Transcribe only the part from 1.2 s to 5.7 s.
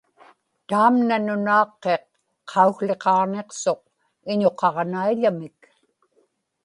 nunaaqqiq qaukłiqaġniqsuq iñuqaġnaiḷamik